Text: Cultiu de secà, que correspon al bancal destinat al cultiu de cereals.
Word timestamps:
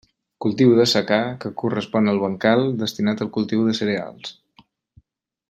Cultiu 0.43 0.69
de 0.77 0.85
secà, 0.91 1.19
que 1.43 1.51
correspon 1.63 2.09
al 2.13 2.21
bancal 2.23 2.65
destinat 2.81 3.23
al 3.27 3.31
cultiu 3.37 3.69
de 3.69 3.77
cereals. 3.83 4.35